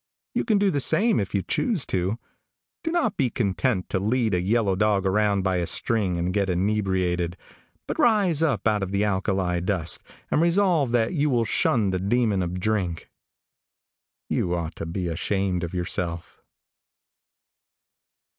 [0.33, 2.17] You can do the same if you choose to.
[2.83, 6.49] Do not be content to lead a yellow dog around by a string and get
[6.49, 7.37] inebriated,
[7.85, 10.01] but rise up out of the alkali dust,
[10.31, 13.11] and resolve that you will shun the demon of drink.
[14.27, 16.41] You ought to be ashamed of yourself.